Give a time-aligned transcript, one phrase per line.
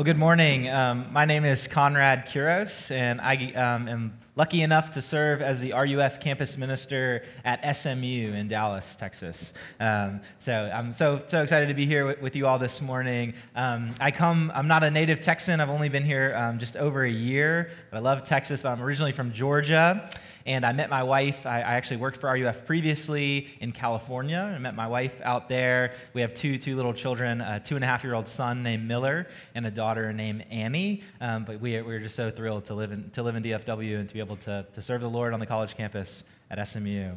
[0.00, 0.66] Well, good morning.
[0.66, 5.60] Um, my name is Conrad Kuros, and I um, am lucky enough to serve as
[5.60, 9.52] the RUF campus minister at SMU in Dallas, Texas.
[9.78, 13.34] Um, so I'm so so excited to be here with, with you all this morning.
[13.54, 14.50] Um, I come.
[14.54, 15.60] I'm not a native Texan.
[15.60, 18.62] I've only been here um, just over a year, but I love Texas.
[18.62, 20.08] But I'm originally from Georgia.
[20.46, 21.46] And I met my wife.
[21.46, 24.38] I, actually worked for RUF previously in California.
[24.38, 25.94] I met my wife out there.
[26.14, 28.88] We have two, two little children a two and a half year old son named
[28.88, 31.02] Miller and a daughter named Annie.
[31.20, 34.08] Um, but we, we're just so thrilled to live, in, to live in DFW and
[34.08, 37.12] to be able to, to serve the Lord on the college campus at SMU.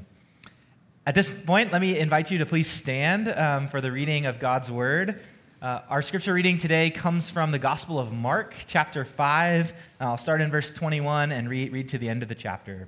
[1.06, 4.40] At this point, let me invite you to please stand um, for the reading of
[4.40, 5.20] God's Word.
[5.62, 9.74] Uh, our scripture reading today comes from the Gospel of Mark, chapter 5.
[10.00, 12.88] I'll start in verse 21 and read to the end of the chapter.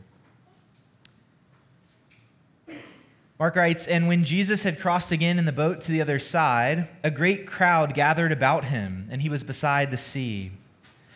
[3.38, 6.88] Mark writes, And when Jesus had crossed again in the boat to the other side,
[7.04, 10.52] a great crowd gathered about him, and he was beside the sea.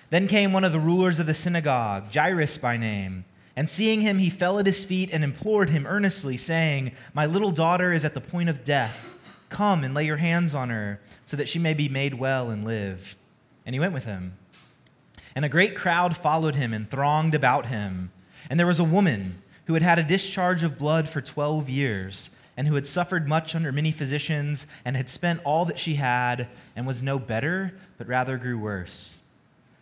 [0.10, 3.26] Then came one of the rulers of the synagogue, Jairus by name.
[3.56, 7.52] And seeing him, he fell at his feet and implored him earnestly, saying, My little
[7.52, 9.14] daughter is at the point of death.
[9.50, 12.66] Come and lay your hands on her, so that she may be made well and
[12.66, 13.16] live.
[13.66, 14.38] And he went with him.
[15.36, 18.12] And a great crowd followed him and thronged about him.
[18.50, 22.36] And there was a woman who had had a discharge of blood for 12 years,
[22.58, 26.48] and who had suffered much under many physicians, and had spent all that she had,
[26.76, 29.19] and was no better, but rather grew worse.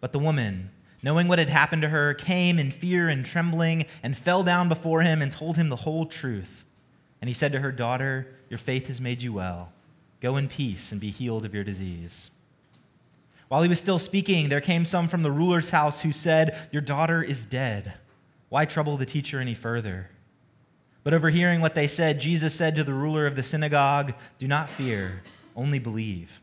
[0.00, 0.70] But the woman,
[1.02, 5.02] knowing what had happened to her, came in fear and trembling and fell down before
[5.02, 6.64] him and told him the whole truth.
[7.20, 9.72] And he said to her, Daughter, your faith has made you well.
[10.20, 12.30] Go in peace and be healed of your disease.
[13.48, 16.82] While he was still speaking, there came some from the ruler's house who said, Your
[16.82, 17.94] daughter is dead.
[18.48, 20.10] Why trouble the teacher any further?
[21.02, 24.68] But overhearing what they said, Jesus said to the ruler of the synagogue, Do not
[24.68, 25.22] fear,
[25.56, 26.42] only believe.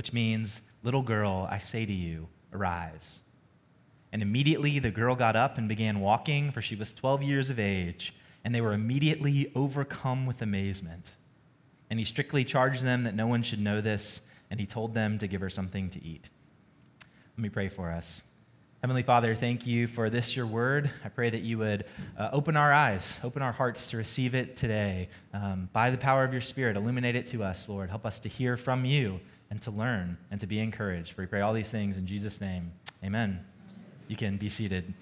[0.00, 3.20] which means, Little girl, I say to you, arise.
[4.14, 7.58] And immediately the girl got up and began walking, for she was 12 years of
[7.58, 11.10] age, and they were immediately overcome with amazement.
[11.90, 15.18] And he strictly charged them that no one should know this and he told them
[15.18, 16.30] to give her something to eat.
[17.36, 18.22] Let me pray for us.
[18.80, 20.90] Heavenly Father, thank you for this, your word.
[21.04, 21.84] I pray that you would
[22.16, 25.10] uh, open our eyes, open our hearts to receive it today.
[25.34, 27.90] Um, by the power of your Spirit, illuminate it to us, Lord.
[27.90, 31.12] Help us to hear from you and to learn and to be encouraged.
[31.12, 32.72] For we pray all these things in Jesus' name.
[33.04, 33.44] Amen.
[34.08, 34.94] You can be seated.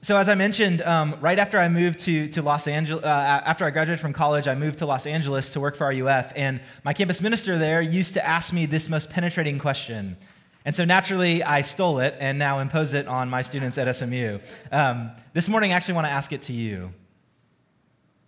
[0.00, 3.64] So, as I mentioned, um, right after I moved to, to Los Angeles, uh, after
[3.64, 6.32] I graduated from college, I moved to Los Angeles to work for RUF.
[6.34, 10.16] And my campus minister there used to ask me this most penetrating question.
[10.64, 14.38] And so naturally, I stole it and now impose it on my students at SMU.
[14.70, 16.92] Um, this morning, I actually want to ask it to you.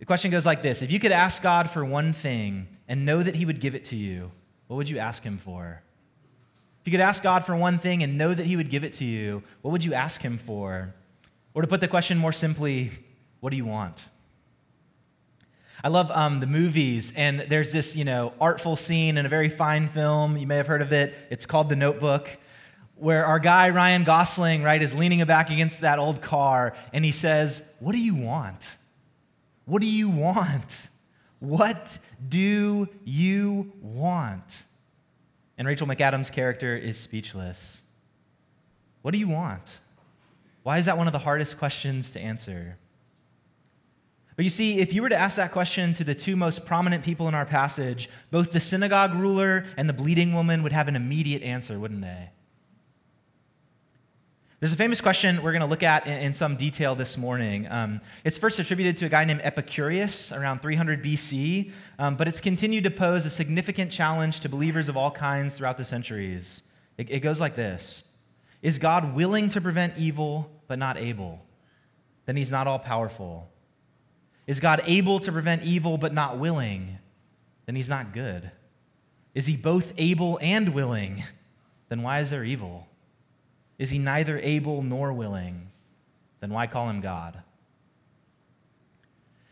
[0.01, 3.21] The question goes like this If you could ask God for one thing and know
[3.21, 4.31] that He would give it to you,
[4.65, 5.83] what would you ask Him for?
[6.81, 8.93] If you could ask God for one thing and know that He would give it
[8.93, 10.95] to you, what would you ask Him for?
[11.53, 12.89] Or to put the question more simply,
[13.41, 14.03] what do you want?
[15.83, 19.49] I love um, the movies, and there's this, you know, artful scene in a very
[19.49, 20.35] fine film.
[20.35, 21.13] You may have heard of it.
[21.29, 22.27] It's called The Notebook,
[22.95, 27.11] where our guy Ryan Gosling, right, is leaning back against that old car, and he
[27.11, 28.77] says, "What do you want?
[29.71, 30.89] What do you want?
[31.39, 31.97] What
[32.27, 34.63] do you want?"
[35.57, 37.81] And Rachel McAdams' character is speechless.
[39.01, 39.79] What do you want?
[40.63, 42.79] Why is that one of the hardest questions to answer?
[44.35, 47.01] But you see, if you were to ask that question to the two most prominent
[47.01, 50.97] people in our passage, both the synagogue ruler and the bleeding woman would have an
[50.97, 52.31] immediate answer, wouldn't they?
[54.61, 57.65] There's a famous question we're going to look at in, in some detail this morning.
[57.67, 62.39] Um, it's first attributed to a guy named Epicurus around 300 BC, um, but it's
[62.39, 66.61] continued to pose a significant challenge to believers of all kinds throughout the centuries.
[66.99, 68.13] It, it goes like this
[68.61, 71.43] Is God willing to prevent evil, but not able?
[72.27, 73.49] Then he's not all powerful.
[74.45, 76.99] Is God able to prevent evil, but not willing?
[77.65, 78.51] Then he's not good.
[79.33, 81.23] Is he both able and willing?
[81.89, 82.87] Then why is there evil?
[83.81, 85.71] Is he neither able nor willing?
[86.39, 87.41] Then why call him God?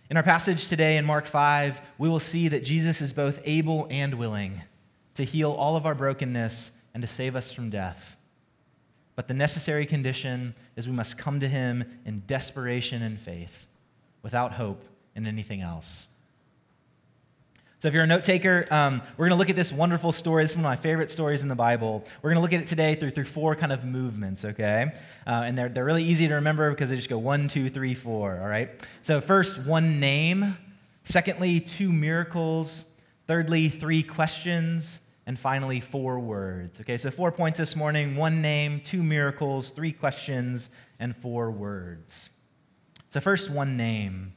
[0.07, 3.87] In our passage today in Mark 5, we will see that Jesus is both able
[3.89, 4.61] and willing
[5.15, 8.17] to heal all of our brokenness and to save us from death.
[9.15, 13.65] But the necessary condition is we must come to him in desperation and faith,
[14.21, 16.05] without hope in anything else.
[17.81, 20.43] So, if you're a note taker, um, we're going to look at this wonderful story.
[20.43, 22.03] This is one of my favorite stories in the Bible.
[22.21, 24.91] We're going to look at it today through, through four kind of movements, okay?
[25.25, 27.93] Uh, and they're, they're really easy to remember because they just go one, two, three,
[27.93, 28.69] four, all right?
[29.01, 30.57] So, first, one name.
[31.03, 32.83] Secondly, two miracles.
[33.27, 34.99] Thirdly, three questions.
[35.25, 36.81] And finally, four words.
[36.81, 42.29] Okay, so four points this morning one name, two miracles, three questions, and four words.
[43.11, 44.33] So, first, one name.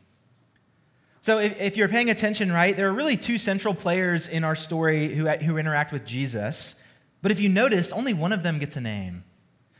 [1.23, 4.57] So, if, if, you're paying attention, right, there are really two central players in our
[4.57, 6.83] story who, who interact with Jesus.
[7.23, 9.23] But if you noticed, only one of them gets a name.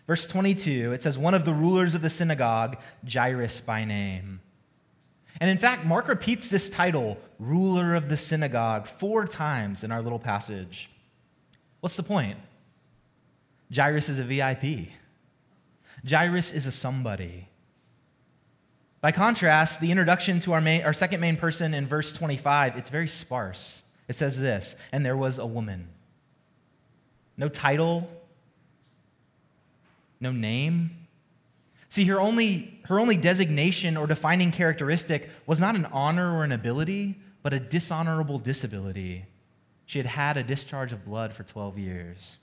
[0.07, 2.77] Verse 22, it says, One of the rulers of the synagogue,
[3.11, 4.41] Jairus by name.
[5.41, 10.01] And in fact, Mark repeats this title, ruler of the synagogue, four times in our
[10.01, 10.91] little passage.
[11.81, 12.39] What's the point?
[13.75, 14.91] Jairus is a VIP.
[16.09, 17.49] Jairus is a somebody.
[19.03, 22.89] By contrast, the introduction to our, main, our second main person in verse 25, it's
[22.89, 23.83] very sparse.
[24.07, 25.89] It says this, and there was a woman.
[27.37, 28.09] No title,
[30.21, 30.93] no name.
[31.89, 36.53] See, her only, her only designation or defining characteristic was not an honor or an
[36.53, 39.27] ability, but a dishonorable disability.
[39.85, 42.37] She had had a discharge of blood for 12 years.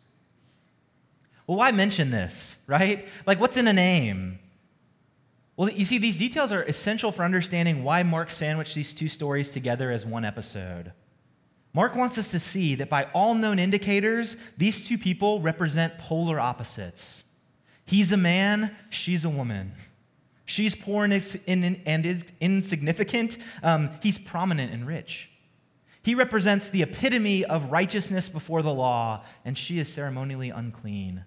[1.48, 3.08] Well, why mention this, right?
[3.26, 4.40] Like, what's in a name?
[5.60, 9.50] Well, you see, these details are essential for understanding why Mark sandwiched these two stories
[9.50, 10.94] together as one episode.
[11.74, 16.40] Mark wants us to see that by all known indicators, these two people represent polar
[16.40, 17.26] opposites.
[17.86, 19.74] He's a man, she's a woman.
[20.46, 25.30] She's poor and, is insignificant, um, he's prominent and rich.
[26.04, 31.26] He represents the epitome of righteousness before the law, and she is ceremonially unclean.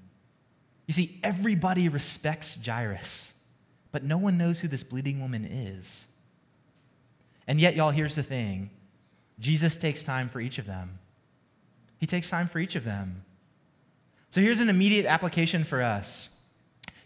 [0.87, 3.32] You see, everybody respects Jairus
[3.93, 6.07] but no one knows who this bleeding woman is.
[7.47, 8.71] And yet, y'all, here's the thing
[9.39, 10.99] Jesus takes time for each of them.
[11.99, 13.25] He takes time for each of them.
[14.31, 16.31] So here's an immediate application for us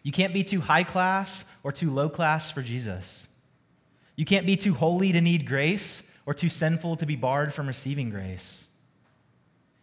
[0.02, 3.26] you can't be too high class or too low class for Jesus.
[4.14, 7.66] You can't be too holy to need grace or too sinful to be barred from
[7.66, 8.68] receiving grace.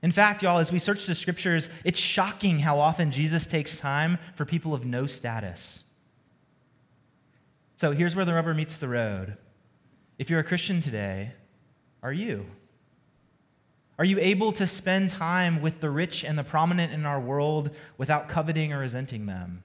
[0.02, 4.18] In fact, y'all, as we search the scriptures, it's shocking how often Jesus takes time
[4.36, 5.84] for people of no status.
[7.76, 9.38] So here's where the rubber meets the road.
[10.18, 11.32] If you're a Christian today,
[12.02, 12.46] are you?
[13.98, 17.70] Are you able to spend time with the rich and the prominent in our world
[17.98, 19.64] without coveting or resenting them?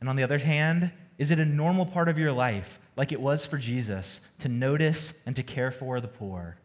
[0.00, 3.20] And on the other hand, is it a normal part of your life, like it
[3.20, 6.58] was for Jesus, to notice and to care for the poor,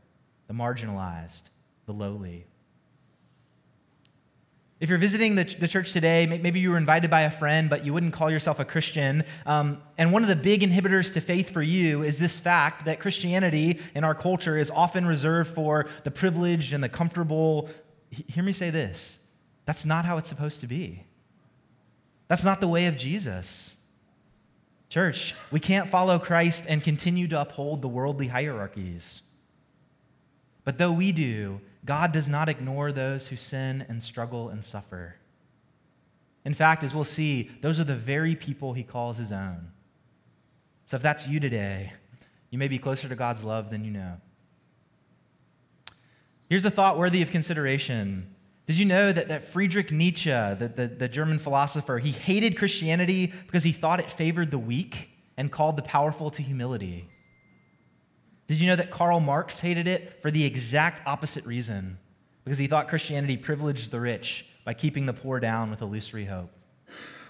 [0.48, 1.50] the marginalized,
[1.86, 2.46] the lowly?
[4.82, 7.86] If you're visiting the, the church today, maybe you were invited by a friend, but
[7.86, 9.24] you wouldn't call yourself a Christian.
[9.46, 13.00] Um, and one of the big inhibitors to faith for you is this fact that
[13.00, 17.70] Christianity in our culture is often reserved for the privileged and the comfortable.
[18.10, 19.20] Hear me say this
[19.66, 21.04] that's not how it's supposed to be.
[22.28, 23.78] That's not the way of Jesus.
[24.90, 29.22] Church, we can't follow Christ and continue to uphold the worldly hierarchies.
[30.64, 35.16] But though we do, God does not ignore those who sin and struggle and suffer.
[36.46, 39.72] In fact, as we'll see, those are the very people he calls his own.
[40.86, 41.94] So if that's you today,
[42.50, 44.18] you may be closer to God's love than you know.
[46.50, 48.36] Here's a thought worthy of consideration.
[48.66, 53.32] Did you know that, that Friedrich Nietzsche, the, the, the German philosopher, he hated Christianity
[53.46, 57.08] because he thought it favored the weak and called the powerful to humility?
[58.52, 61.98] Did you know that Karl Marx hated it for the exact opposite reason?
[62.44, 66.52] Because he thought Christianity privileged the rich by keeping the poor down with illusory hope.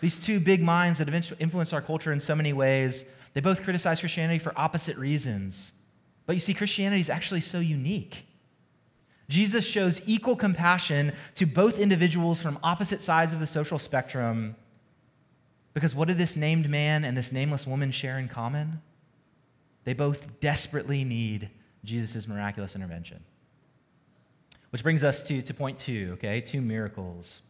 [0.02, 3.62] These two big minds that have influenced our culture in so many ways, they both
[3.62, 5.74] criticize Christianity for opposite reasons.
[6.26, 8.26] But you see, Christianity is actually so unique.
[9.30, 14.56] Jesus shows equal compassion to both individuals from opposite sides of the social spectrum,
[15.76, 18.82] Because what did this named man and this nameless woman share in common?
[19.84, 21.50] They both desperately need
[21.84, 23.24] Jesus' miraculous intervention.
[24.70, 26.42] Which brings us to, to point two, okay?
[26.42, 27.42] Two miracles.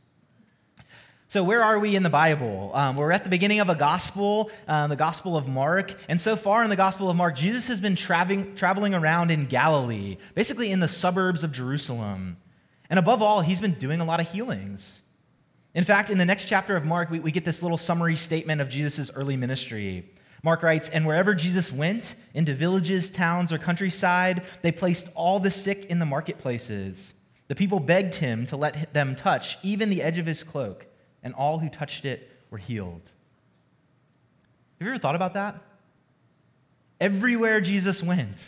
[1.27, 2.71] So, where are we in the Bible?
[2.73, 5.95] Um, we're at the beginning of a gospel, um, the Gospel of Mark.
[6.09, 9.45] And so far in the Gospel of Mark, Jesus has been traveling, traveling around in
[9.45, 12.35] Galilee, basically in the suburbs of Jerusalem.
[12.89, 15.03] And above all, he's been doing a lot of healings.
[15.73, 18.59] In fact, in the next chapter of Mark, we, we get this little summary statement
[18.59, 20.11] of Jesus' early ministry.
[20.43, 25.51] Mark writes, And wherever Jesus went, into villages, towns, or countryside, they placed all the
[25.51, 27.13] sick in the marketplaces.
[27.47, 30.87] The people begged him to let them touch even the edge of his cloak
[31.21, 33.11] and all who touched it were healed.
[34.79, 35.61] Have you ever thought about that?
[36.99, 38.47] Everywhere Jesus went,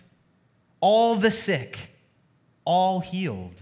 [0.80, 1.78] all the sick,
[2.66, 3.62] all healed.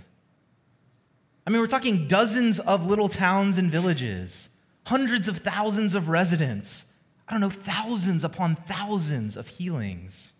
[1.46, 4.50] I mean, we're talking dozens of little towns and villages,
[4.86, 6.91] hundreds of thousands of residents.
[7.32, 10.34] I don't know, thousands upon thousands of healings.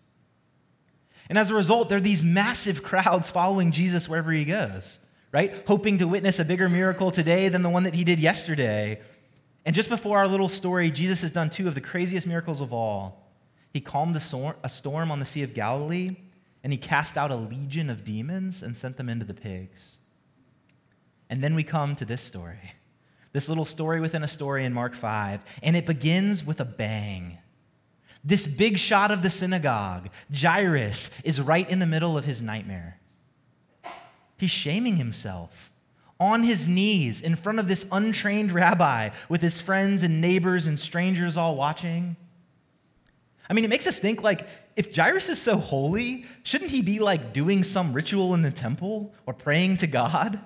[1.28, 5.00] And as a result, there are these massive crowds following Jesus wherever he goes
[5.32, 5.64] right?
[5.66, 9.00] Hoping to witness a bigger miracle today than the one that he did yesterday.
[9.64, 12.72] And just before our little story, Jesus has done two of the craziest miracles of
[12.72, 13.32] all.
[13.72, 14.20] He calmed a
[14.68, 16.16] storm on the Sea of Galilee,
[16.62, 19.96] and he cast out a legion of demons and sent them into the pigs.
[21.30, 22.74] And then we come to this story,
[23.32, 27.38] this little story within a story in Mark 5, and it begins with a bang.
[28.24, 32.98] This big shot of the synagogue, Jairus, is right in the middle of his nightmare.
[34.38, 35.72] He's shaming himself
[36.20, 40.78] on his knees in front of this untrained rabbi with his friends and neighbors and
[40.78, 42.16] strangers all watching.
[43.50, 44.46] I mean, it makes us think like,
[44.76, 49.12] if Jairus is so holy, shouldn't he be like doing some ritual in the temple
[49.26, 50.38] or praying to God?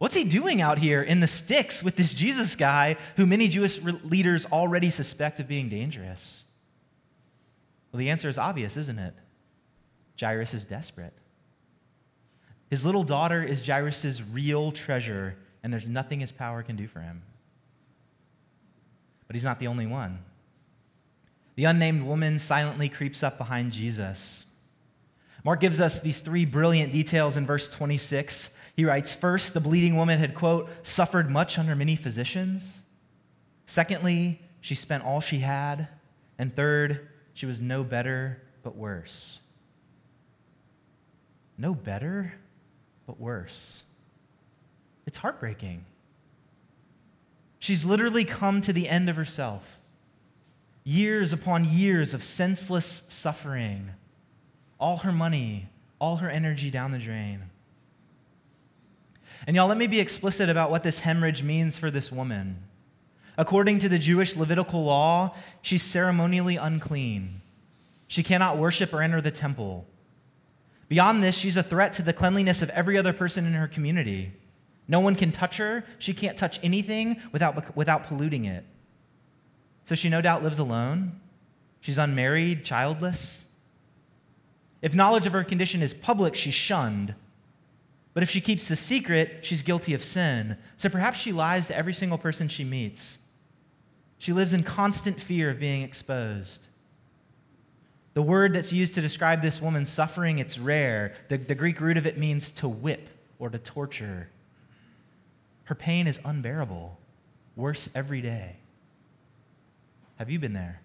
[0.00, 3.82] What's he doing out here in the sticks with this Jesus guy who many Jewish
[3.82, 6.44] leaders already suspect of being dangerous?
[7.92, 9.12] Well, the answer is obvious, isn't it?
[10.18, 11.12] Jairus is desperate.
[12.70, 17.00] His little daughter is Jairus' real treasure, and there's nothing his power can do for
[17.00, 17.20] him.
[19.26, 20.20] But he's not the only one.
[21.56, 24.46] The unnamed woman silently creeps up behind Jesus.
[25.44, 28.56] Mark gives us these three brilliant details in verse 26.
[28.80, 32.80] He writes First, the bleeding woman had, quote, suffered much under many physicians.
[33.66, 35.88] Secondly, she spent all she had.
[36.38, 39.40] And third, she was no better, but worse.
[41.58, 42.32] No better,
[43.06, 43.82] but worse.
[45.04, 45.84] It's heartbreaking.
[47.58, 49.78] She's literally come to the end of herself.
[50.84, 53.90] Years upon years of senseless suffering,
[54.78, 55.68] all her money,
[55.98, 57.50] all her energy down the drain.
[59.46, 62.62] And y'all, let me be explicit about what this hemorrhage means for this woman.
[63.38, 67.40] According to the Jewish Levitical law, she's ceremonially unclean.
[68.06, 69.86] She cannot worship or enter the temple.
[70.88, 74.32] Beyond this, she's a threat to the cleanliness of every other person in her community.
[74.88, 75.84] No one can touch her.
[75.98, 78.64] She can't touch anything without, without polluting it.
[79.84, 81.20] So she no doubt lives alone.
[81.80, 83.46] She's unmarried, childless.
[84.82, 87.14] If knowledge of her condition is public, she's shunned.
[88.12, 90.56] But if she keeps the secret, she's guilty of sin.
[90.76, 93.18] So perhaps she lies to every single person she meets.
[94.18, 96.66] She lives in constant fear of being exposed.
[98.14, 101.14] The word that's used to describe this woman's suffering, it's rare.
[101.28, 104.28] The, the Greek root of it means to whip or to torture.
[105.64, 106.98] Her pain is unbearable,
[107.54, 108.56] worse every day.
[110.16, 110.82] Have you been there?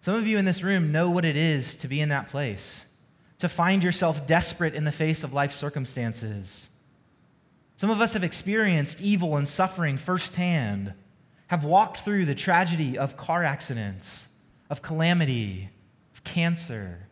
[0.00, 2.86] Some of you in this room know what it is to be in that place,
[3.38, 6.70] to find yourself desperate in the face of life circumstances.
[7.76, 10.94] Some of us have experienced evil and suffering firsthand,
[11.46, 14.28] have walked through the tragedy of car accidents
[14.70, 15.70] of calamity,
[16.14, 17.08] of cancer,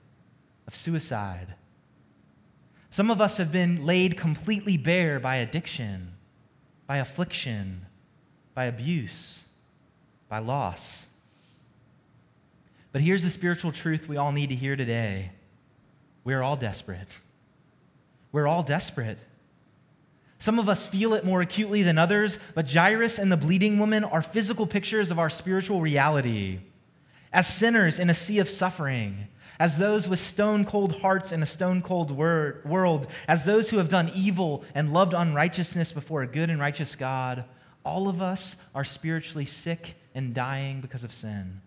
[0.66, 1.54] of suicide.
[2.90, 6.12] Some of us have been laid completely bare by addiction,
[6.86, 7.86] by affliction,
[8.54, 9.44] by abuse,
[10.28, 11.06] by loss.
[12.92, 15.30] But here's the spiritual truth we all need to hear today
[16.26, 17.20] we're all desperate.
[18.32, 19.18] We're all desperate.
[20.40, 24.02] Some of us feel it more acutely than others, but Jairus and the bleeding woman
[24.02, 26.58] are physical pictures of our spiritual reality
[27.32, 29.28] as sinners in a sea of suffering,
[29.60, 33.88] as those with stone cold hearts in a stone cold world, as those who have
[33.88, 37.44] done evil and loved unrighteousness before a good and righteous God,
[37.84, 41.60] all of us are spiritually sick and dying because of sin.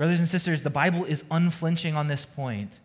[0.00, 2.80] Brothers and sisters, the Bible is unflinching on this point.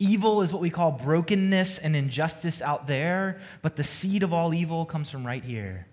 [0.00, 4.52] Evil is what we call brokenness and injustice out there, but the seed of all
[4.52, 5.86] evil comes from right here.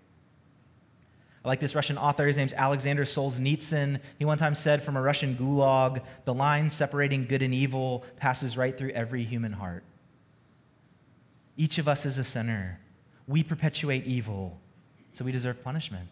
[1.44, 2.26] I like this Russian author.
[2.26, 4.00] His name's Alexander Solzhenitsyn.
[4.18, 8.58] He one time said from a Russian gulag, the line separating good and evil passes
[8.58, 9.84] right through every human heart.
[11.58, 12.80] Each of us is a sinner.
[13.28, 14.60] We perpetuate evil,
[15.14, 16.10] so we deserve punishment.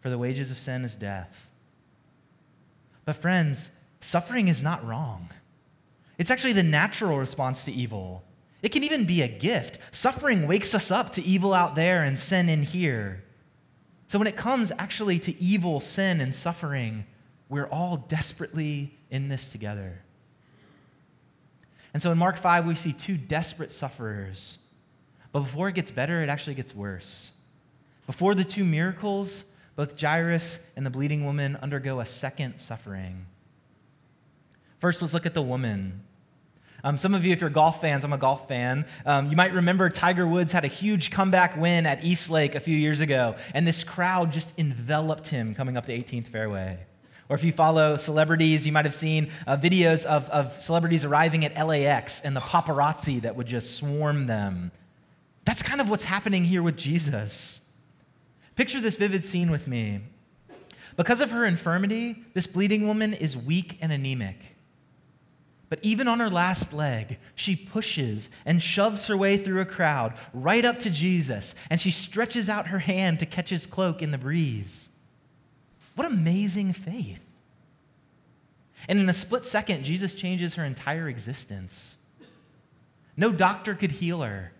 [0.00, 1.49] For the wages of sin is death.
[3.10, 5.30] But, friends, suffering is not wrong.
[6.16, 8.22] It's actually the natural response to evil.
[8.62, 9.80] It can even be a gift.
[9.90, 13.24] Suffering wakes us up to evil out there and sin in here.
[14.06, 17.04] So when it comes actually to evil, sin, and suffering,
[17.48, 20.02] we're all desperately in this together.
[21.92, 24.58] And so in Mark 5, we see two desperate sufferers.
[25.32, 27.32] But before it gets better, it actually gets worse.
[28.06, 29.46] Before the two miracles,
[29.76, 33.26] both Jairus and the bleeding woman undergo a second suffering.
[34.78, 36.02] First, let's look at the woman.
[36.82, 39.52] Um, some of you, if you're golf fans, I'm a golf fan, um, you might
[39.52, 43.36] remember Tiger Woods had a huge comeback win at East Lake a few years ago,
[43.52, 46.78] and this crowd just enveloped him coming up the 18th fairway.
[47.28, 51.44] Or if you follow celebrities, you might have seen uh, videos of, of celebrities arriving
[51.44, 54.72] at LAX and the paparazzi that would just swarm them.
[55.44, 57.69] That's kind of what's happening here with Jesus.
[58.60, 60.00] Picture this vivid scene with me.
[60.94, 64.36] Because of her infirmity, this bleeding woman is weak and anemic.
[65.70, 70.12] But even on her last leg, she pushes and shoves her way through a crowd
[70.34, 74.10] right up to Jesus, and she stretches out her hand to catch his cloak in
[74.10, 74.90] the breeze.
[75.94, 77.26] What amazing faith.
[78.86, 81.96] And in a split second, Jesus changes her entire existence.
[83.16, 84.52] No doctor could heal her,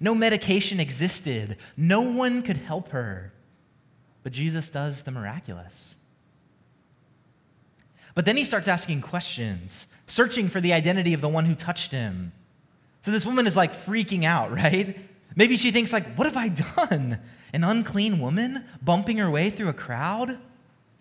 [0.00, 3.32] no medication existed, no one could help her.
[4.28, 5.96] But Jesus does the miraculous.
[8.14, 11.92] But then he starts asking questions searching for the identity of the one who touched
[11.92, 12.32] him.
[13.00, 14.98] So this woman is like freaking out, right?
[15.34, 17.20] Maybe she thinks like, what have I done?
[17.54, 20.36] An unclean woman bumping her way through a crowd?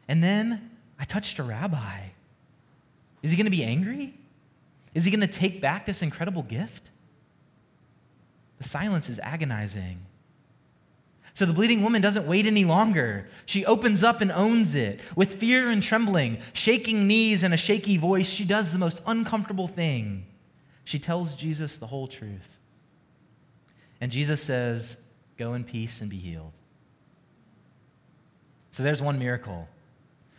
[0.08, 2.04] And then I touched a rabbi.
[3.24, 4.14] Is he going to be angry?
[4.94, 6.92] Is he going to take back this incredible gift?
[8.58, 9.98] The silence is agonizing.
[11.38, 13.28] So the bleeding woman doesn't wait any longer.
[13.46, 15.00] She opens up and owns it.
[15.16, 19.68] With fear and trembling, shaking knees and a shaky voice, she does the most uncomfortable
[19.68, 20.26] thing.
[20.84, 22.50] She tells Jesus the whole truth.
[24.02, 24.98] And Jesus says,
[25.38, 26.54] Go in peace and be healed.
[28.72, 29.70] So there's one miracle.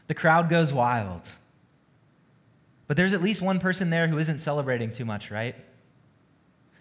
[0.08, 1.28] The crowd goes wild.
[2.88, 5.54] But there's at least one person there who isn't celebrating too much, right?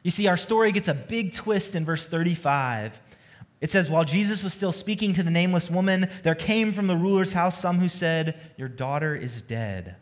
[0.02, 3.00] You see, our story gets a big twist in verse 35
[3.60, 6.96] it says, While Jesus was still speaking to the nameless woman, there came from the
[6.96, 9.96] ruler's house some who said, Your daughter is dead.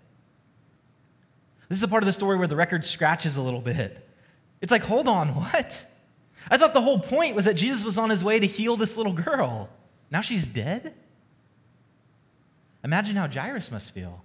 [1.69, 4.07] This is a part of the story where the record scratches a little bit.
[4.61, 5.85] It's like, hold on, what?
[6.49, 8.97] I thought the whole point was that Jesus was on his way to heal this
[8.97, 9.69] little girl.
[10.11, 10.93] Now she's dead?
[12.83, 14.24] Imagine how Jairus must feel.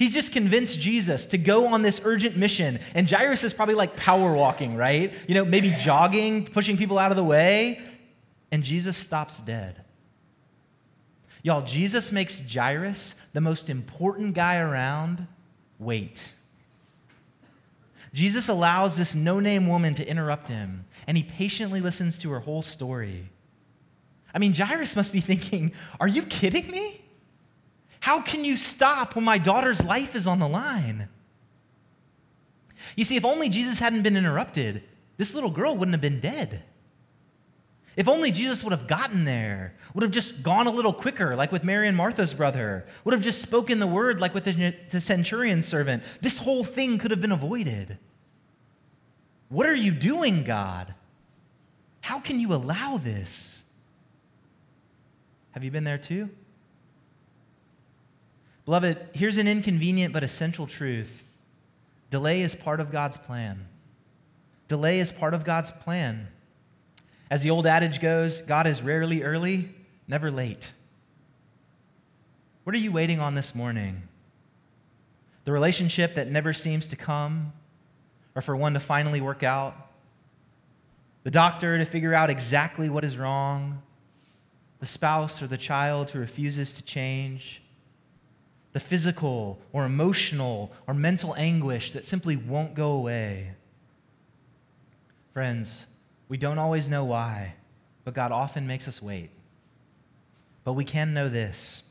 [0.00, 2.80] He's just convinced Jesus to go on this urgent mission.
[2.94, 5.12] And Jairus is probably like power walking, right?
[5.28, 7.78] You know, maybe jogging, pushing people out of the way.
[8.50, 9.84] And Jesus stops dead.
[11.42, 15.26] Y'all, Jesus makes Jairus, the most important guy around,
[15.78, 16.32] wait.
[18.14, 22.40] Jesus allows this no name woman to interrupt him, and he patiently listens to her
[22.40, 23.28] whole story.
[24.32, 26.99] I mean, Jairus must be thinking, Are you kidding me?
[28.00, 31.08] How can you stop when my daughter's life is on the line?
[32.96, 34.82] You see, if only Jesus hadn't been interrupted,
[35.16, 36.62] this little girl wouldn't have been dead.
[37.96, 41.52] If only Jesus would have gotten there, would have just gone a little quicker, like
[41.52, 45.66] with Mary and Martha's brother, would have just spoken the word, like with the centurion's
[45.66, 47.98] servant, this whole thing could have been avoided.
[49.50, 50.94] What are you doing, God?
[52.00, 53.62] How can you allow this?
[55.50, 56.30] Have you been there too?
[58.70, 61.24] Beloved, here's an inconvenient but essential truth
[62.08, 63.66] delay is part of God's plan.
[64.68, 66.28] Delay is part of God's plan.
[67.28, 69.70] As the old adage goes, God is rarely early,
[70.06, 70.70] never late.
[72.62, 74.02] What are you waiting on this morning?
[75.46, 77.52] The relationship that never seems to come,
[78.36, 79.74] or for one to finally work out?
[81.24, 83.82] The doctor to figure out exactly what is wrong?
[84.78, 87.62] The spouse or the child who refuses to change?
[88.72, 93.52] The physical or emotional or mental anguish that simply won't go away.
[95.32, 95.86] Friends,
[96.28, 97.54] we don't always know why,
[98.04, 99.30] but God often makes us wait.
[100.64, 101.84] But we can know this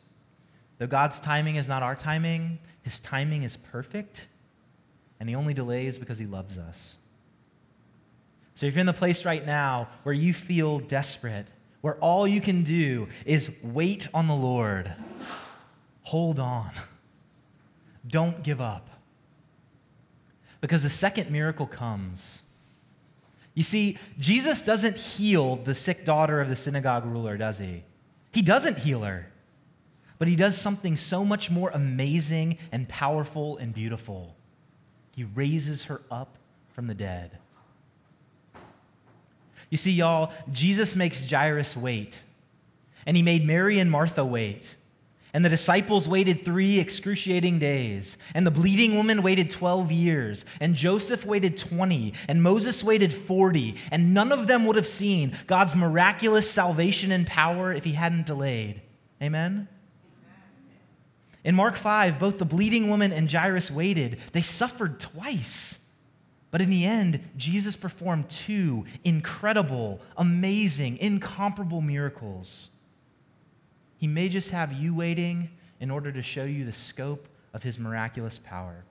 [0.78, 4.28] though God's timing is not our timing, His timing is perfect,
[5.20, 6.98] and He only delays because He loves us.
[8.56, 11.48] So if you're in the place right now where you feel desperate,
[11.82, 14.94] where all you can do is wait on the Lord.
[16.10, 16.72] Hold on.
[18.08, 18.90] Don't give up.
[20.60, 22.42] Because the second miracle comes.
[23.54, 27.84] You see, Jesus doesn't heal the sick daughter of the synagogue ruler, does he?
[28.32, 29.28] He doesn't heal her.
[30.18, 34.36] But he does something so much more amazing and powerful and beautiful.
[35.12, 36.38] He raises her up
[36.74, 37.38] from the dead.
[39.70, 42.24] You see, y'all, Jesus makes Jairus wait,
[43.06, 44.74] and he made Mary and Martha wait.
[45.34, 48.18] And the disciples waited three excruciating days.
[48.34, 50.44] And the bleeding woman waited 12 years.
[50.60, 52.14] And Joseph waited 20.
[52.28, 53.76] And Moses waited 40.
[53.92, 58.26] And none of them would have seen God's miraculous salvation and power if he hadn't
[58.26, 58.82] delayed.
[59.22, 59.68] Amen?
[61.44, 64.20] In Mark 5, both the bleeding woman and Jairus waited.
[64.34, 65.86] They suffered twice.
[66.52, 72.70] But in the end, Jesus performed two incredible, amazing, incomparable miracles.
[74.00, 77.78] He may just have you waiting in order to show you the scope of his
[77.78, 78.86] miraculous power.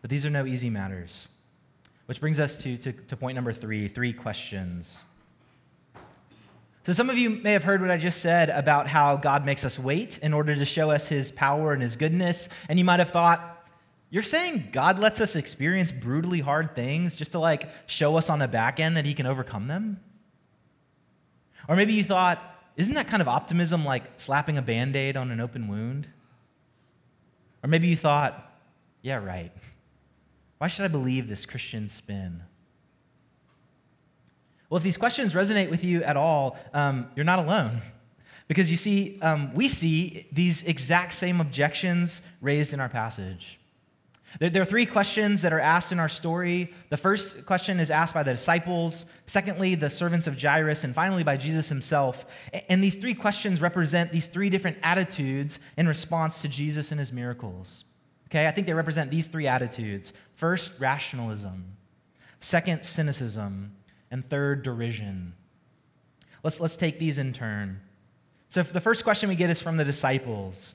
[0.00, 1.28] But these are no easy matters.
[2.06, 5.04] Which brings us to, to, to, point number three three questions.
[6.82, 9.64] So, some of you may have heard what I just said about how God makes
[9.64, 12.48] us wait in order to show us his power and his goodness.
[12.68, 13.68] And you might have thought,
[14.08, 18.40] you're saying God lets us experience brutally hard things just to like show us on
[18.40, 20.00] the back end that he can overcome them?
[21.68, 22.42] Or maybe you thought,
[22.76, 26.08] isn't that kind of optimism like slapping a band aid on an open wound?
[27.62, 28.52] Or maybe you thought,
[29.02, 29.52] yeah, right.
[30.58, 32.42] Why should I believe this Christian spin?
[34.68, 37.82] Well, if these questions resonate with you at all, um, you're not alone.
[38.48, 43.59] Because you see, um, we see these exact same objections raised in our passage.
[44.38, 46.72] There, are three questions that are asked in our story.
[46.88, 51.24] The first question is asked by the disciples, secondly, the servants of Jairus, and finally
[51.24, 52.24] by Jesus himself.
[52.68, 57.12] And these three questions represent these three different attitudes in response to Jesus and his
[57.12, 57.84] miracles.
[58.28, 61.76] Okay, I think they represent these three attitudes first, rationalism,
[62.38, 63.74] second, cynicism,
[64.12, 65.34] and third, derision.
[66.44, 67.80] Let's, let's take these in turn.
[68.48, 70.74] So, the first question we get is from the disciples.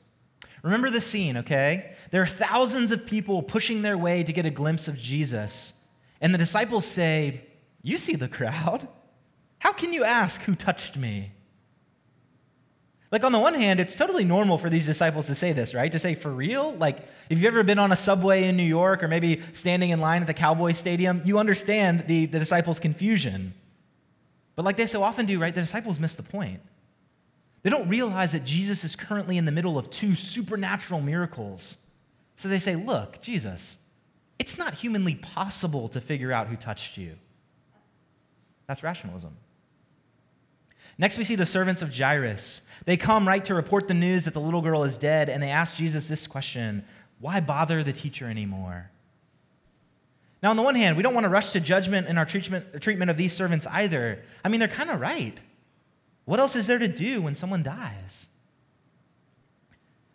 [0.65, 1.93] Remember the scene, okay?
[2.09, 5.73] There are thousands of people pushing their way to get a glimpse of Jesus.
[6.19, 7.45] And the disciples say,
[7.83, 8.87] You see the crowd.
[9.59, 11.33] How can you ask who touched me?
[13.11, 15.91] Like, on the one hand, it's totally normal for these disciples to say this, right?
[15.91, 16.73] To say, for real?
[16.73, 16.97] Like,
[17.29, 20.21] if you've ever been on a subway in New York or maybe standing in line
[20.21, 23.53] at the Cowboy Stadium, you understand the, the disciples' confusion.
[24.55, 26.61] But like they so often do, right, the disciples miss the point.
[27.65, 31.77] They don't realize that Jesus is currently in the middle of two supernatural miracles.
[32.35, 33.79] So they say, Look, Jesus,
[34.37, 37.15] it's not humanly possible to figure out who touched you.
[38.67, 39.35] That's rationalism.
[40.99, 42.61] Next, we see the servants of Jairus.
[42.85, 45.49] They come right to report the news that the little girl is dead, and they
[45.49, 46.85] ask Jesus this question
[47.19, 48.91] Why bother the teacher anymore?
[50.43, 52.79] Now, on the one hand, we don't want to rush to judgment in our treatment,
[52.79, 54.21] treatment of these servants either.
[54.43, 55.35] I mean, they're kind of right.
[56.25, 58.27] What else is there to do when someone dies?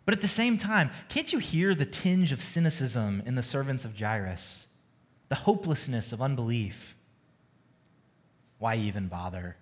[0.05, 3.85] But at the same time, can't you hear the tinge of cynicism in the servants
[3.85, 4.67] of Jairus?
[5.29, 6.95] The hopelessness of unbelief.
[8.59, 9.55] Why even bother?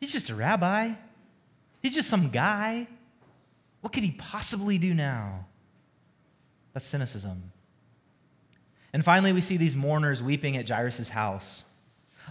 [0.00, 0.92] He's just a rabbi.
[1.80, 2.88] He's just some guy.
[3.80, 5.46] What could he possibly do now?
[6.72, 7.52] That's cynicism.
[8.92, 11.64] And finally, we see these mourners weeping at Jairus' house.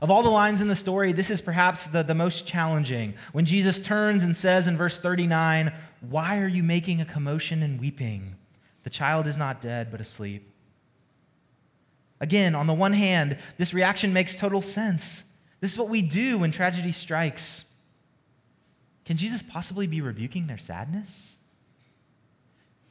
[0.01, 3.13] Of all the lines in the story, this is perhaps the, the most challenging.
[3.31, 7.79] When Jesus turns and says in verse 39, Why are you making a commotion and
[7.79, 8.36] weeping?
[8.84, 10.51] The child is not dead, but asleep.
[12.19, 15.25] Again, on the one hand, this reaction makes total sense.
[15.62, 17.73] This is what we do when tragedy strikes.
[19.05, 21.36] Can Jesus possibly be rebuking their sadness?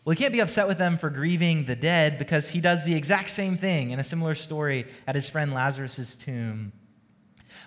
[0.05, 2.95] Well, he can't be upset with them for grieving the dead because he does the
[2.95, 6.73] exact same thing in a similar story at his friend Lazarus' tomb.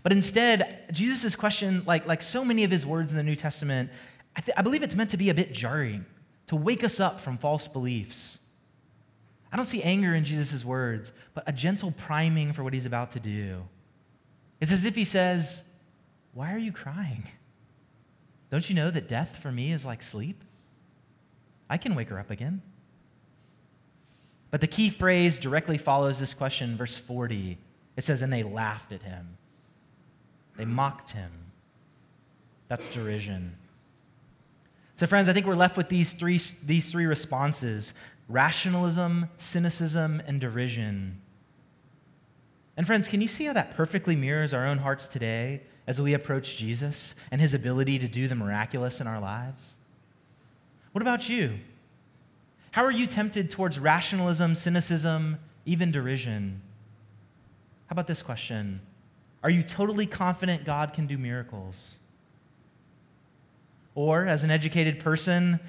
[0.03, 3.89] But instead, Jesus' question, like, like so many of his words in the New Testament,
[4.35, 6.05] I, th- I believe it's meant to be a bit jarring,
[6.47, 8.39] to wake us up from false beliefs.
[9.51, 13.11] I don't see anger in Jesus' words, but a gentle priming for what he's about
[13.11, 13.63] to do.
[14.59, 15.69] It's as if he says,
[16.33, 17.23] Why are you crying?
[18.49, 20.43] Don't you know that death for me is like sleep?
[21.69, 22.61] I can wake her up again.
[24.51, 27.57] But the key phrase directly follows this question, verse 40.
[27.97, 29.36] It says, And they laughed at him.
[30.57, 31.31] They mocked him.
[32.67, 33.55] That's derision.
[34.95, 37.93] So, friends, I think we're left with these three, these three responses
[38.27, 41.21] rationalism, cynicism, and derision.
[42.75, 46.13] And friends, can you see how that perfectly mirrors our own hearts today as we
[46.13, 49.75] approach Jesus and his ability to do the miraculous in our lives?
[50.91, 51.59] What about you?
[52.71, 56.61] How are you tempted towards rationalism, cynicism, even derision?
[57.87, 58.81] How about this question?
[59.43, 61.97] Are you totally confident God can do miracles?
[63.95, 65.59] Or, as an educated person,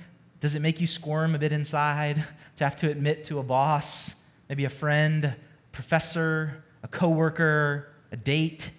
[0.40, 2.24] does it make you squirm a bit inside
[2.57, 5.35] to have to admit to a boss, maybe a friend,
[5.72, 8.70] professor, a coworker, a date,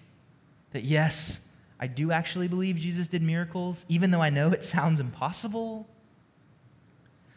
[0.72, 1.48] that yes,
[1.78, 5.88] I do actually believe Jesus did miracles, even though I know it sounds impossible?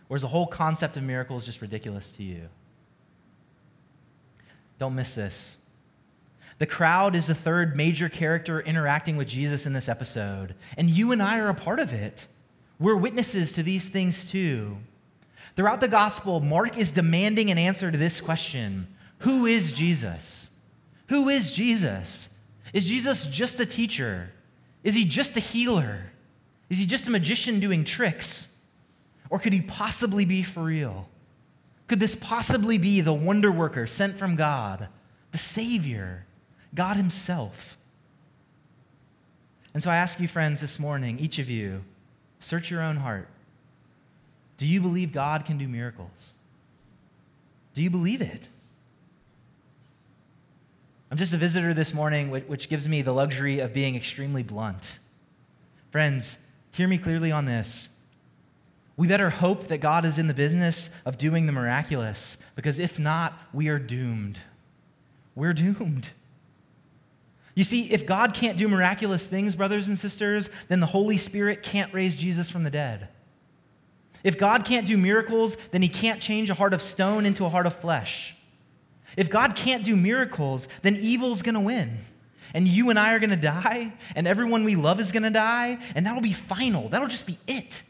[0.09, 2.49] Or is the whole concept of miracles just ridiculous to you?
[4.77, 5.62] Don't miss this.
[6.63, 11.11] The crowd is the third major character interacting with Jesus in this episode, and you
[11.11, 12.25] and I are a part of it.
[12.79, 14.77] We're witnesses to these things too.
[15.57, 20.51] Throughout the gospel, Mark is demanding an answer to this question Who is Jesus?
[21.09, 22.29] Who is Jesus?
[22.71, 24.31] Is Jesus just a teacher?
[24.85, 26.13] Is he just a healer?
[26.69, 28.57] Is he just a magician doing tricks?
[29.29, 31.09] Or could he possibly be for real?
[31.87, 34.87] Could this possibly be the wonder worker sent from God,
[35.33, 36.25] the Savior,
[36.75, 37.77] God Himself?
[39.73, 41.83] And so I ask you, friends, this morning, each of you,
[42.39, 43.27] search your own heart.
[44.57, 46.33] Do you believe God can do miracles?
[47.73, 48.47] Do you believe it?
[51.09, 54.99] I'm just a visitor this morning, which gives me the luxury of being extremely blunt.
[55.91, 56.39] Friends,
[56.71, 57.89] hear me clearly on this.
[58.95, 62.99] We better hope that God is in the business of doing the miraculous, because if
[62.99, 64.39] not, we are doomed.
[65.35, 66.11] We're doomed.
[67.55, 71.61] You see, if God can't do miraculous things, brothers and sisters, then the Holy Spirit
[71.61, 73.09] can't raise Jesus from the dead.
[74.23, 77.49] If God can't do miracles, then he can't change a heart of stone into a
[77.49, 78.35] heart of flesh.
[79.15, 81.99] If God can't do miracles, then evil's going to win.
[82.55, 85.29] And you and I are going to die, and everyone we love is going to
[85.29, 86.89] die, and that'll be final.
[86.89, 87.83] That'll just be it.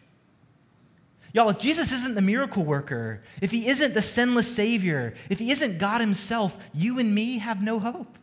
[1.33, 5.51] Y'all, if Jesus isn't the miracle worker, if he isn't the sinless Savior, if he
[5.51, 8.17] isn't God himself, you and me have no hope.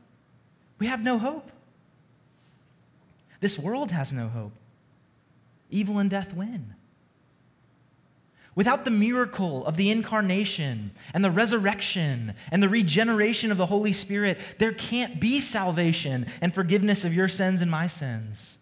[0.80, 1.52] We have no hope.
[3.38, 4.52] This world has no hope.
[5.70, 6.74] Evil and death win.
[8.56, 13.92] Without the miracle of the incarnation and the resurrection and the regeneration of the Holy
[13.92, 18.58] Spirit, there can't be salvation and forgiveness of your sins and my sins.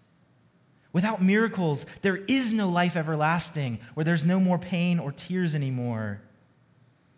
[0.92, 6.20] Without miracles, there is no life everlasting where there's no more pain or tears anymore.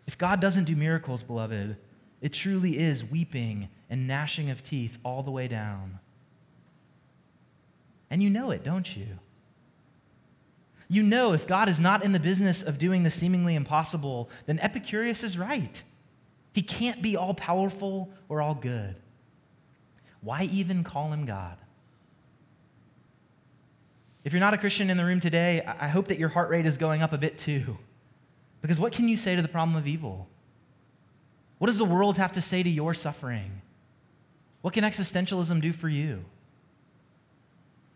[0.07, 1.75] If God doesn't do miracles, beloved,
[2.21, 5.99] it truly is weeping and gnashing of teeth all the way down.
[8.09, 9.19] And you know it, don't you?
[10.87, 14.59] You know, if God is not in the business of doing the seemingly impossible, then
[14.59, 15.83] Epicurus is right.
[16.53, 18.95] He can't be all powerful or all good.
[20.21, 21.57] Why even call him God?
[24.23, 26.65] If you're not a Christian in the room today, I hope that your heart rate
[26.65, 27.77] is going up a bit too.
[28.61, 30.27] Because what can you say to the problem of evil?
[31.57, 33.60] What does the world have to say to your suffering?
[34.61, 36.25] What can existentialism do for you?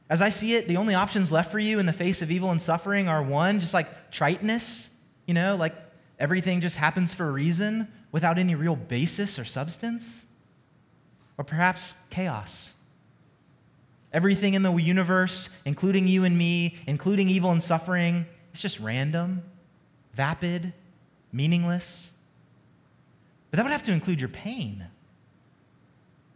[0.10, 2.51] As I see it, the only options left for you in the face of evil
[2.51, 5.75] and suffering are one, just like triteness, you know, like
[6.19, 10.23] everything just happens for a reason without any real basis or substance,
[11.38, 12.75] or perhaps chaos.
[14.13, 19.43] Everything in the universe, including you and me, including evil and suffering, it's just random,
[20.13, 20.71] vapid,
[21.34, 22.13] meaningless.
[23.51, 24.86] But that would have to include your pain.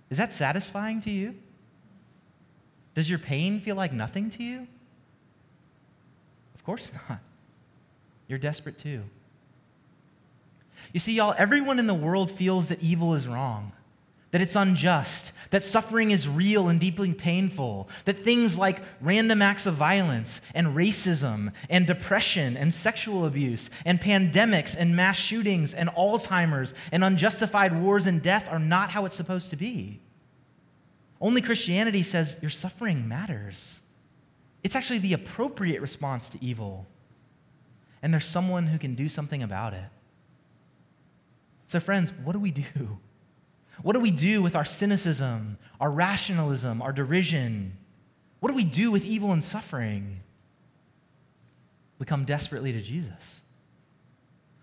[0.09, 1.35] Is that satisfying to you?
[2.95, 4.67] Does your pain feel like nothing to you?
[6.55, 7.19] Of course not.
[8.27, 9.03] You're desperate too.
[10.93, 13.73] You see, y'all, everyone in the world feels that evil is wrong,
[14.31, 19.65] that it's unjust, that suffering is real and deeply painful, that things like random acts
[19.65, 25.89] of violence and racism and depression and sexual abuse and pandemics and mass shootings and
[25.89, 29.99] Alzheimer's and unjustified wars and death are not how it's supposed to be.
[31.19, 33.81] Only Christianity says your suffering matters.
[34.63, 36.85] It's actually the appropriate response to evil.
[38.01, 39.89] And there's someone who can do something about it.
[41.67, 42.99] So, friends, what do we do?
[43.81, 47.77] What do we do with our cynicism, our rationalism, our derision?
[48.39, 50.21] What do we do with evil and suffering?
[51.97, 53.41] We come desperately to Jesus.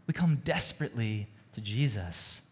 [0.06, 2.42] We come desperately to Jesus,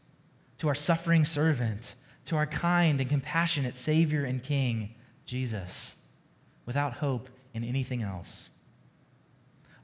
[0.59, 1.95] to our suffering servant
[2.27, 4.95] to our kind and compassionate Savior and King,
[5.27, 5.97] Jesus,
[6.67, 8.51] without hope in anything else.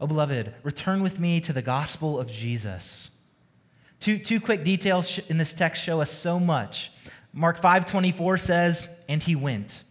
[0.01, 3.20] Oh, beloved, return with me to the gospel of Jesus.
[4.01, 6.91] Two, two quick details in this text show us so much.
[7.33, 9.85] Mark 5:24 says, "And he went."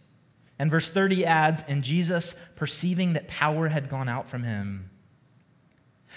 [0.58, 4.90] And verse 30 adds, "And Jesus, perceiving that power had gone out from him."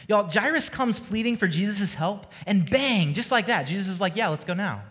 [0.10, 4.16] Y'all, Jairus comes pleading for Jesus' help, and bang, just like that, Jesus is like,
[4.16, 4.82] "Yeah, let's go now."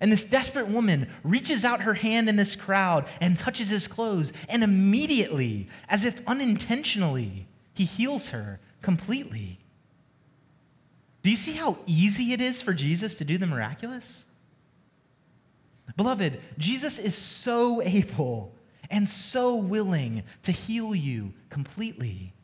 [0.00, 4.32] And this desperate woman reaches out her hand in this crowd and touches his clothes,
[4.48, 9.58] and immediately, as if unintentionally, he heals her completely.
[11.24, 14.24] Do you see how easy it is for Jesus to do the miraculous?
[15.96, 18.54] Beloved, Jesus is so able
[18.90, 22.34] and so willing to heal you completely.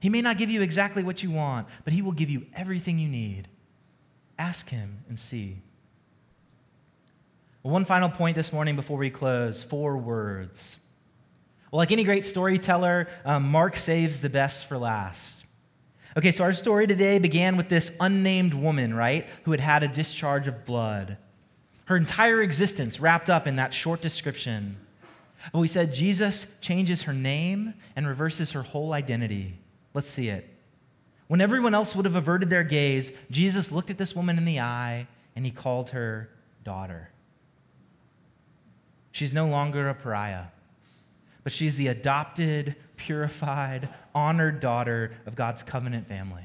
[0.00, 2.98] He may not give you exactly what you want, but He will give you everything
[2.98, 3.48] you need.
[4.38, 5.58] Ask Him and see.
[7.60, 10.80] One final point this morning before we close four words.
[11.70, 15.45] Well, like any great storyteller, um, Mark saves the best for last.
[16.16, 19.88] Okay, so our story today began with this unnamed woman, right, who had had a
[19.88, 21.18] discharge of blood.
[21.84, 24.78] Her entire existence wrapped up in that short description.
[25.52, 29.58] But we said Jesus changes her name and reverses her whole identity.
[29.92, 30.48] Let's see it.
[31.28, 34.60] When everyone else would have averted their gaze, Jesus looked at this woman in the
[34.60, 36.30] eye and he called her
[36.64, 37.10] daughter.
[39.12, 40.46] She's no longer a pariah,
[41.46, 46.42] but she's the adopted, purified, honored daughter of God's covenant family.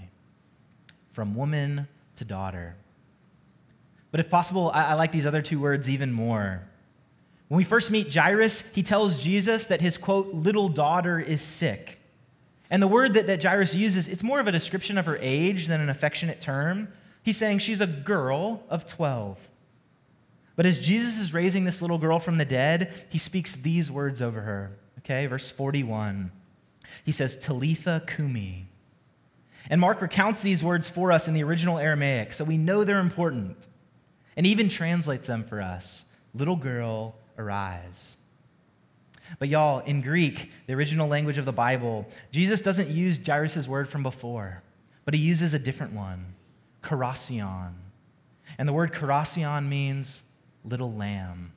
[1.12, 1.88] From woman
[2.18, 2.76] to daughter.
[4.12, 6.62] But if possible, I, I like these other two words even more.
[7.48, 11.98] When we first meet Jairus, he tells Jesus that his, quote, little daughter is sick.
[12.70, 15.66] And the word that, that Jairus uses, it's more of a description of her age
[15.66, 16.90] than an affectionate term.
[17.24, 19.40] He's saying she's a girl of 12.
[20.56, 24.22] But as Jesus is raising this little girl from the dead, he speaks these words
[24.22, 24.78] over her.
[25.04, 26.32] Okay, verse 41.
[27.04, 28.68] He says, Talitha Kumi.
[29.70, 33.00] And Mark recounts these words for us in the original Aramaic, so we know they're
[33.00, 33.58] important
[34.36, 38.18] and even translates them for us Little girl, arise.
[39.40, 43.90] But y'all, in Greek, the original language of the Bible, Jesus doesn't use Jairus' word
[43.90, 44.64] from before,
[45.06, 46.36] but he uses a different one,
[46.84, 47.74] korasion.
[48.58, 50.24] And the word korasion means
[50.64, 51.52] little lamb.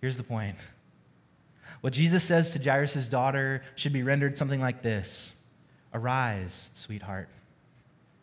[0.00, 0.56] Here's the point.
[1.82, 5.36] What Jesus says to Jairus' daughter should be rendered something like this
[5.92, 7.28] Arise, sweetheart.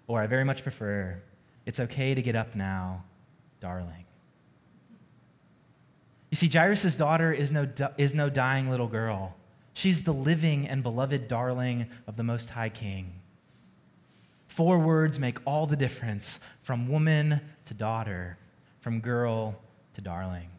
[0.07, 1.21] Or I very much prefer,
[1.67, 3.03] it's okay to get up now,
[3.61, 4.05] darling.
[6.31, 7.67] You see, Jairus' daughter is no,
[7.97, 9.35] is no dying little girl.
[9.73, 13.13] She's the living and beloved darling of the Most High King.
[14.47, 18.37] Four words make all the difference from woman to daughter,
[18.79, 19.59] from girl
[19.93, 20.49] to darling.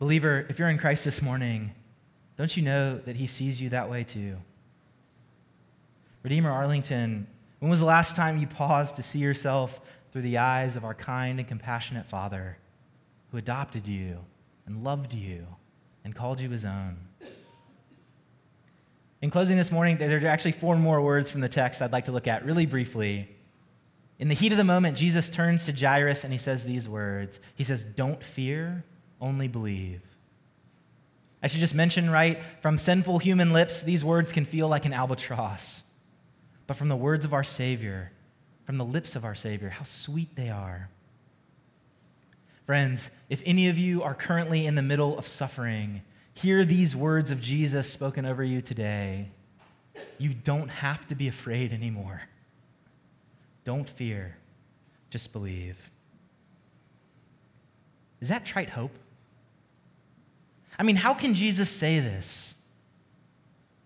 [0.00, 1.70] Believer, if you're in Christ this morning,
[2.36, 4.38] don't you know that He sees you that way too?
[6.24, 7.28] Redeemer Arlington
[7.60, 10.94] when was the last time you paused to see yourself through the eyes of our
[10.94, 12.56] kind and compassionate Father
[13.30, 14.18] who adopted you
[14.66, 15.46] and loved you
[16.02, 16.96] and called you his own?
[19.20, 22.06] In closing this morning, there are actually four more words from the text I'd like
[22.06, 23.28] to look at really briefly.
[24.18, 27.40] In the heat of the moment, Jesus turns to Jairus and he says these words
[27.54, 28.84] He says, Don't fear,
[29.20, 30.02] only believe.
[31.42, 34.92] I should just mention, right, from sinful human lips, these words can feel like an
[34.92, 35.84] albatross
[36.70, 38.12] but from the words of our Savior,
[38.62, 40.88] from the lips of our Savior, how sweet they are.
[42.64, 46.02] Friends, if any of you are currently in the middle of suffering,
[46.32, 49.30] hear these words of Jesus spoken over you today.
[50.16, 52.22] You don't have to be afraid anymore.
[53.64, 54.36] Don't fear,
[55.10, 55.90] just believe.
[58.20, 58.92] Is that trite hope?
[60.80, 62.54] I mean, how can Jesus say this?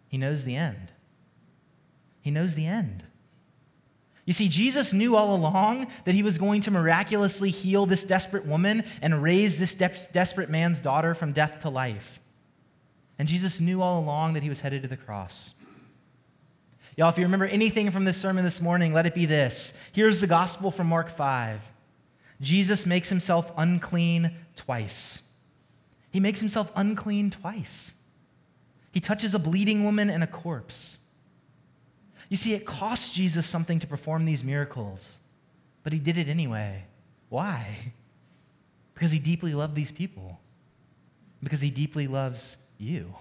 [0.07, 0.93] He knows the end.
[2.21, 3.03] He knows the end.
[4.25, 8.47] You see, Jesus knew all along that he was going to miraculously heal this desperate
[8.47, 12.21] woman and raise this de- desperate man's daughter from death to life.
[13.19, 15.55] And Jesus knew all along that he was headed to the cross.
[16.97, 19.77] Y'all, if you remember anything from this sermon this morning, let it be this.
[19.93, 21.61] Here's the gospel from Mark 5
[22.41, 25.23] Jesus makes himself unclean twice.
[26.15, 27.95] He makes himself unclean twice.
[28.93, 30.99] He touches a bleeding woman and a corpse.
[32.29, 35.19] You see, it cost Jesus something to perform these miracles,
[35.83, 36.85] but he did it anyway.
[37.31, 37.93] Why?
[38.95, 40.39] Because he deeply loved these people,
[41.43, 43.17] because he deeply loves you.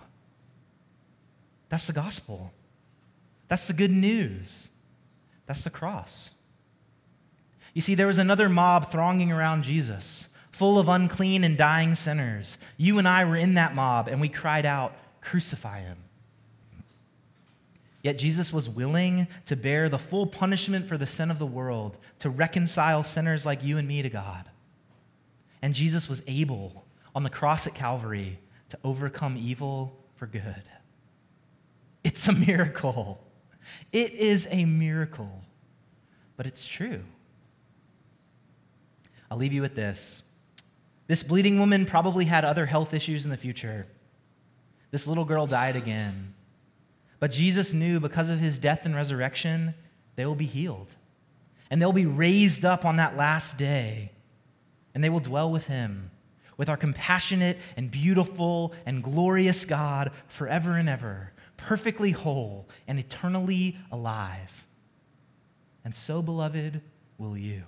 [1.69, 2.53] That's the gospel.
[3.47, 4.69] That's the good news.
[5.47, 6.29] That's the cross.
[7.73, 12.57] You see, there was another mob thronging around Jesus, full of unclean and dying sinners.
[12.77, 15.97] You and I were in that mob, and we cried out, Crucify him.
[18.01, 21.97] Yet Jesus was willing to bear the full punishment for the sin of the world,
[22.19, 24.49] to reconcile sinners like you and me to God.
[25.61, 26.85] And Jesus was able
[27.15, 28.37] on the cross at Calvary
[28.69, 30.63] to overcome evil for good.
[32.03, 33.23] It's a miracle.
[33.91, 35.41] It is a miracle,
[36.35, 37.03] but it's true.
[39.31, 40.23] I'll leave you with this.
[41.07, 43.87] This bleeding woman probably had other health issues in the future.
[44.91, 46.33] This little girl died again.
[47.19, 49.75] But Jesus knew because of his death and resurrection,
[50.15, 50.95] they will be healed.
[51.69, 54.11] And they'll be raised up on that last day.
[54.93, 56.11] And they will dwell with him,
[56.57, 63.77] with our compassionate and beautiful and glorious God forever and ever, perfectly whole and eternally
[63.91, 64.67] alive.
[65.83, 66.81] And so, beloved,
[67.17, 67.63] will you.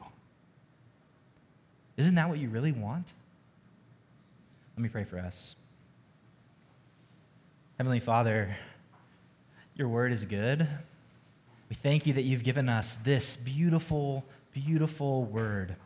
[1.98, 3.14] Isn't that what you really want?
[4.76, 5.56] Let me pray for us.
[7.78, 8.58] Heavenly Father,
[9.74, 10.68] your word is good.
[11.70, 15.78] We thank you that you've given us this beautiful, beautiful word.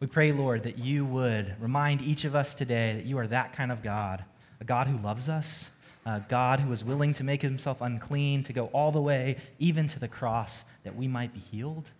[0.00, 3.52] We pray, Lord, that you would remind each of us today that you are that
[3.52, 4.24] kind of God,
[4.58, 5.70] a God who loves us,
[6.06, 9.86] a God who is willing to make himself unclean, to go all the way, even
[9.88, 11.90] to the cross, that we might be healed.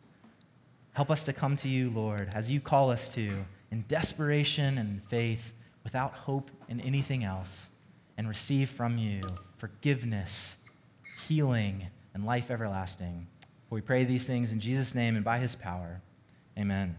[0.95, 3.31] Help us to come to you, Lord, as you call us to,
[3.71, 5.53] in desperation and faith,
[5.87, 7.69] without hope in anything else,
[8.19, 9.21] and receive from you
[9.57, 10.57] forgiveness
[11.29, 13.27] healing, and life everlasting.
[13.69, 16.01] For we pray these things in Jesus' name and by his power.
[16.59, 16.97] Amen.